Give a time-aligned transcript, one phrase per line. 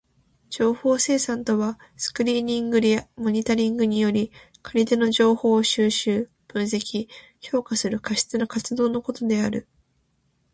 [0.49, 4.31] 情報生産とはスクリーニングやモニタリングにより
[4.63, 7.07] 借り手の情報を収集、分析、
[7.39, 9.67] 評価する貸し手の活動のことである。